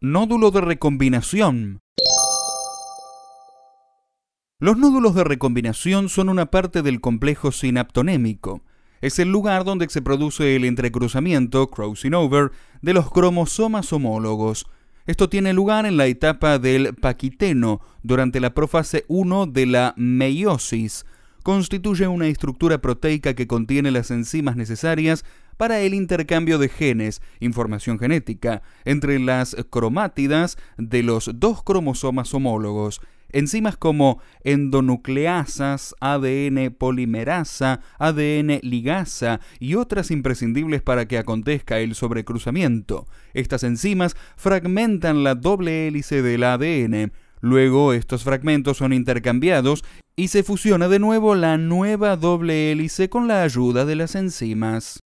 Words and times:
Nódulo 0.00 0.52
de 0.52 0.60
recombinación. 0.60 1.80
Los 4.60 4.78
nódulos 4.78 5.16
de 5.16 5.24
recombinación 5.24 6.08
son 6.08 6.28
una 6.28 6.52
parte 6.52 6.82
del 6.82 7.00
complejo 7.00 7.50
sinaptonémico. 7.50 8.62
Es 9.00 9.18
el 9.18 9.32
lugar 9.32 9.64
donde 9.64 9.88
se 9.88 10.00
produce 10.00 10.54
el 10.54 10.64
entrecruzamiento, 10.66 11.68
crossing 11.68 12.14
over, 12.14 12.52
de 12.80 12.94
los 12.94 13.10
cromosomas 13.10 13.92
homólogos. 13.92 14.66
Esto 15.06 15.28
tiene 15.28 15.52
lugar 15.52 15.84
en 15.84 15.96
la 15.96 16.06
etapa 16.06 16.60
del 16.60 16.94
paquiteno, 16.94 17.80
durante 18.04 18.38
la 18.38 18.54
profase 18.54 19.04
1 19.08 19.46
de 19.46 19.66
la 19.66 19.94
meiosis. 19.96 21.06
Constituye 21.42 22.08
una 22.08 22.26
estructura 22.26 22.78
proteica 22.78 23.34
que 23.34 23.46
contiene 23.46 23.90
las 23.90 24.10
enzimas 24.10 24.56
necesarias 24.56 25.24
para 25.56 25.80
el 25.80 25.92
intercambio 25.92 26.58
de 26.58 26.68
genes, 26.68 27.20
información 27.40 27.98
genética, 27.98 28.62
entre 28.84 29.18
las 29.18 29.56
cromátidas 29.70 30.56
de 30.78 31.02
los 31.02 31.30
dos 31.34 31.62
cromosomas 31.62 32.32
homólogos. 32.32 33.00
Enzimas 33.30 33.76
como 33.76 34.22
endonucleasas, 34.42 35.94
ADN 36.00 36.74
polimerasa, 36.78 37.80
ADN 37.98 38.60
ligasa 38.62 39.40
y 39.58 39.74
otras 39.74 40.10
imprescindibles 40.10 40.80
para 40.80 41.06
que 41.06 41.18
acontezca 41.18 41.78
el 41.78 41.94
sobrecruzamiento. 41.94 43.06
Estas 43.34 43.64
enzimas 43.64 44.16
fragmentan 44.36 45.24
la 45.24 45.34
doble 45.34 45.88
hélice 45.88 46.22
del 46.22 46.44
ADN. 46.44 47.12
Luego 47.40 47.92
estos 47.92 48.24
fragmentos 48.24 48.78
son 48.78 48.92
intercambiados 48.92 49.84
y 50.16 50.28
se 50.28 50.42
fusiona 50.42 50.88
de 50.88 50.98
nuevo 50.98 51.34
la 51.34 51.58
nueva 51.58 52.16
doble 52.16 52.72
hélice 52.72 53.08
con 53.08 53.28
la 53.28 53.42
ayuda 53.42 53.84
de 53.84 53.96
las 53.96 54.14
enzimas. 54.14 55.00